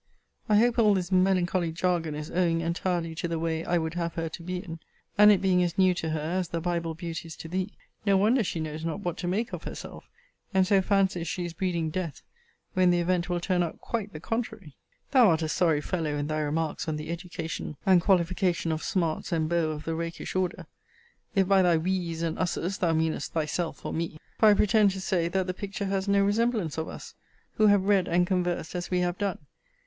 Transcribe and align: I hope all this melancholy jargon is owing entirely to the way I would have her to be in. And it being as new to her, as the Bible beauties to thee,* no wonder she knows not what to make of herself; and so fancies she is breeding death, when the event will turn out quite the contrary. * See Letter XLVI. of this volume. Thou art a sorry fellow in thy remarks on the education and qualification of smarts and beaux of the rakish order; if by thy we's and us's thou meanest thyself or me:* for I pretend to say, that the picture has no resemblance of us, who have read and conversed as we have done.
I 0.49 0.57
hope 0.57 0.79
all 0.79 0.95
this 0.95 1.11
melancholy 1.11 1.71
jargon 1.71 2.15
is 2.15 2.31
owing 2.31 2.61
entirely 2.61 3.13
to 3.13 3.27
the 3.27 3.37
way 3.37 3.63
I 3.63 3.77
would 3.77 3.93
have 3.93 4.15
her 4.15 4.29
to 4.29 4.41
be 4.41 4.57
in. 4.57 4.79
And 5.15 5.31
it 5.31 5.43
being 5.43 5.61
as 5.61 5.77
new 5.77 5.93
to 5.93 6.09
her, 6.09 6.19
as 6.19 6.47
the 6.47 6.59
Bible 6.59 6.95
beauties 6.95 7.35
to 7.35 7.47
thee,* 7.47 7.77
no 8.03 8.17
wonder 8.17 8.43
she 8.43 8.59
knows 8.59 8.83
not 8.83 9.01
what 9.01 9.15
to 9.17 9.27
make 9.27 9.53
of 9.53 9.65
herself; 9.65 10.09
and 10.55 10.65
so 10.65 10.81
fancies 10.81 11.27
she 11.27 11.45
is 11.45 11.53
breeding 11.53 11.91
death, 11.91 12.23
when 12.73 12.89
the 12.89 12.99
event 12.99 13.29
will 13.29 13.39
turn 13.39 13.61
out 13.61 13.79
quite 13.79 14.11
the 14.11 14.19
contrary. 14.19 14.75
* 14.89 15.13
See 15.13 15.19
Letter 15.19 15.19
XLVI. 15.19 15.19
of 15.19 15.19
this 15.19 15.19
volume. 15.19 15.27
Thou 15.27 15.29
art 15.29 15.41
a 15.43 15.53
sorry 15.53 15.81
fellow 15.81 16.15
in 16.17 16.25
thy 16.27 16.39
remarks 16.39 16.87
on 16.87 16.95
the 16.95 17.11
education 17.11 17.77
and 17.85 18.01
qualification 18.01 18.71
of 18.71 18.81
smarts 18.81 19.31
and 19.31 19.47
beaux 19.47 19.69
of 19.69 19.83
the 19.83 19.93
rakish 19.93 20.35
order; 20.35 20.65
if 21.35 21.47
by 21.47 21.61
thy 21.61 21.77
we's 21.77 22.23
and 22.23 22.39
us's 22.39 22.79
thou 22.79 22.91
meanest 22.91 23.33
thyself 23.33 23.85
or 23.85 23.93
me:* 23.93 24.17
for 24.39 24.47
I 24.49 24.55
pretend 24.55 24.89
to 24.93 24.99
say, 24.99 25.27
that 25.27 25.45
the 25.45 25.53
picture 25.53 25.85
has 25.85 26.07
no 26.07 26.25
resemblance 26.25 26.79
of 26.79 26.87
us, 26.87 27.13
who 27.57 27.67
have 27.67 27.83
read 27.85 28.07
and 28.07 28.25
conversed 28.25 28.73
as 28.73 28.89
we 28.89 29.01
have 29.01 29.19
done. 29.19 29.37